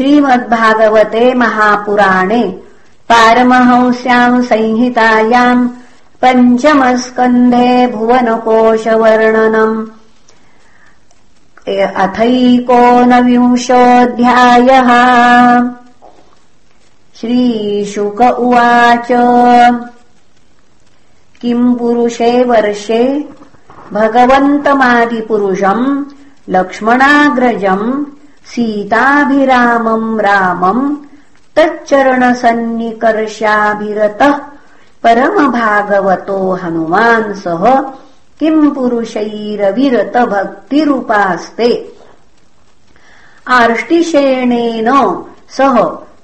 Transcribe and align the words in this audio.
श्रीमद्भागवते 0.00 1.34
महापुराणे 1.34 2.58
पारमहंस्याम् 3.08 4.42
संहितायाम् 4.42 5.68
पञ्चमस्कन्धे 6.22 7.86
भुवनकोशवर्णनम् 7.86 9.86
अथैकोनविंशोऽध्यायः। 11.94 14.90
श्रीशुक 17.20 18.22
उवाच। 18.22 19.08
किम् 21.40 21.78
पुरुषे 21.78 22.44
वर्षे 22.44 23.28
भगवन्तमादिपुरुषम् 23.92 26.04
लक्ष्मणाग्रजम् 26.48 28.04
सीताभिरामम् 28.50 30.20
रामम् 30.20 30.96
तच्चरणसन्निकर्षाभिरतः 31.56 34.34
परमभागवतो 35.04 36.38
हनुमान् 36.62 37.34
सह 37.34 37.64
किम् 38.40 38.74
पुरुषैरविरतभक्तिरुपास्ते। 38.74 41.70
आर्ष्टिशेणेन 43.48 44.88
सह 45.56 45.76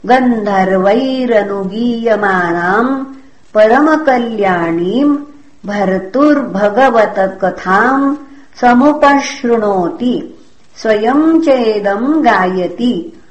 गन्धर्वैरनुगीयमानाम् 0.06 3.04
परमकल्याणीम् 3.54 5.16
भर्तुर्भगवतकथाम् 5.66 8.16
समुपशृणोति 8.60 10.14
स्वयम् 10.82 11.42
चेदम् 11.42 12.22
गायति। 12.22 13.22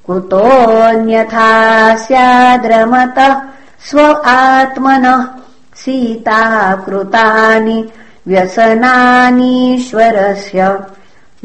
कुतोऽन्यथा 0.06 1.96
स्याद्रमतः 1.96 3.42
स्व 3.90 4.22
आत्मनः 4.26 5.26
सीताकृतानि 5.76 7.90
व्यसनानीश्वरस्य। 8.28 10.80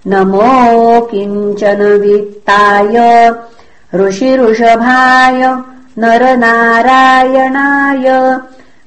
नमो 0.07 1.01
किञ्चन 1.01 1.99
वित्ताय। 2.01 3.35
ऋषिऋषभाय 3.95 5.57
नरनारायणाय। 5.99 8.37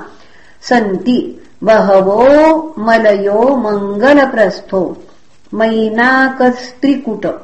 सन्ति। 0.62 1.42
बहवो 1.64 2.74
मलयो 2.78 3.56
मङ्गलप्रस्थो। 3.56 4.96
मैनाकस्त्रिकुट 5.54 7.42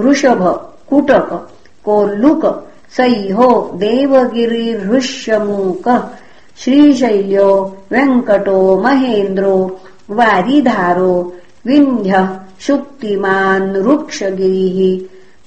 वृषभ 0.00 0.72
कुटक 0.90 1.48
कोल्लुक 1.84 2.68
सैहो 2.96 3.70
देवगिरिहृष्यमूक 3.74 6.12
श्रीशैल्यो 6.58 7.76
वेङ्कटो 7.92 8.80
महेन्द्रो 8.80 9.80
वारिधारो 10.10 11.32
विन्ध्यः 11.68 12.28
शुक्तिमान् 12.60 13.76
वृक्षगिरिः 13.76 14.80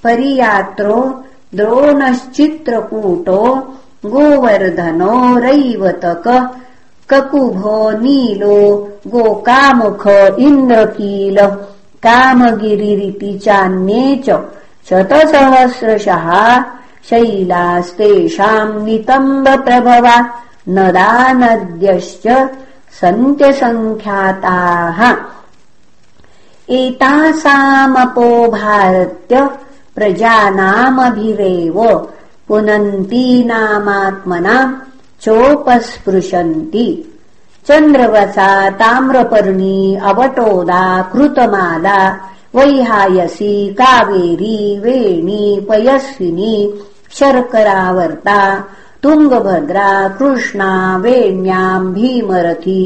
परियात्रो 0.03 1.23
द्रोणश्चित्रकूटो 1.55 3.39
गोवर्धनो 4.05 5.39
रैवतक। 5.39 6.27
ककुभो 7.09 7.91
नीलो 7.91 8.57
गोकामुख 9.07 10.07
इन्द्रकील। 10.39 11.37
कामगिरिरिति 12.05 13.39
चान्ये 13.39 14.23
च 14.25 14.29
शतसहस्रशः। 14.89 16.61
शैलास्तेषाम् 17.09 18.85
नितम्बप्रभवा 18.85 20.17
नदानद्यश्च 20.69 22.27
सन्त्यसङ्ख्याताः 23.01 24.99
एतासामपो 26.79 28.27
भारत्य 28.51 29.47
प्रजानामभिरेव 29.95 31.77
पुनन्तीनामात्मना 32.47 34.57
चोपस्पृशन्ति। 35.21 36.87
चन्द्रवसा 37.67 38.49
ताम्रपर्णी 38.81 39.95
अवटोदा 39.95 40.83
कृतमाला 41.13 41.99
वैहायसी 42.55 43.53
कावेरी 43.81 44.79
वेणी 44.79 45.65
पयस्विनी 45.69 46.55
शर्करावर्ता 47.19 48.41
तुङ्गभद्रा 49.03 49.91
कृष्णा 50.19 50.97
वेण्याम् 50.97 51.93
भीमरथी 51.93 52.83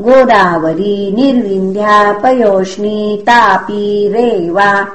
गोदावरी 0.00 1.12
निर्विन्ध्या 1.12 2.12
पयोष्णी 2.12 3.18
तापी 3.22 4.08
रेवा। 4.08 4.86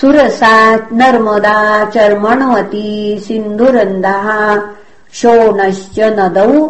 सुरसात् 0.00 0.92
नर्मदा 0.92 1.84
चर्मण्वती 1.84 3.22
सिन्धुरन्दः 3.26 4.60
शोणश्च 5.12 6.00
नदौ 6.00 6.68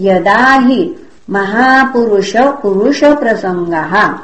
यदा 0.00 0.66
हि 0.66 0.94
महापुरुष 1.30 2.36
पुरुषप्रसङ्गः 2.36 4.14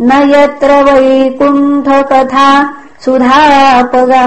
न 0.02 0.30
यत्र 0.30 0.84
वैकुण्ठकथा 0.84 2.74
सुधापगा 3.06 4.26